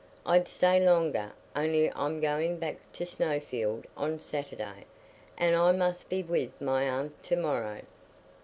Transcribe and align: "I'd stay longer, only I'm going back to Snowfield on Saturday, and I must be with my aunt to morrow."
"I'd 0.25 0.47
stay 0.47 0.83
longer, 0.83 1.31
only 1.55 1.91
I'm 1.95 2.21
going 2.21 2.57
back 2.57 2.77
to 2.93 3.05
Snowfield 3.05 3.85
on 3.95 4.19
Saturday, 4.19 4.85
and 5.37 5.55
I 5.55 5.71
must 5.73 6.09
be 6.09 6.23
with 6.23 6.59
my 6.59 6.89
aunt 6.89 7.21
to 7.25 7.35
morrow." 7.35 7.81